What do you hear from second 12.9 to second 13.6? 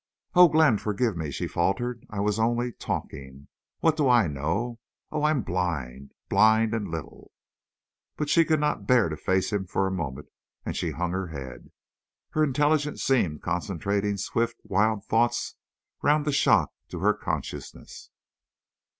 seemed